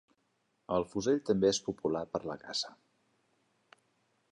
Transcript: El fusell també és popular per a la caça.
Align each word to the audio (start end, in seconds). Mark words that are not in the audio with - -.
El 0.77 0.85
fusell 0.93 1.21
també 1.27 1.51
és 1.55 1.59
popular 1.69 2.03
per 2.15 2.23
a 2.25 2.27
la 2.31 2.39
caça. 2.47 2.73